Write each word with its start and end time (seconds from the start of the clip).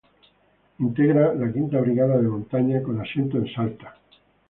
Integra 0.85 1.27
la 1.35 1.45
V 1.51 1.67
Brigada 1.79 2.17
de 2.19 2.27
Montaña, 2.27 2.81
con 2.81 2.99
asiento 2.99 3.37
en 3.37 3.45
Salta. 3.53 3.97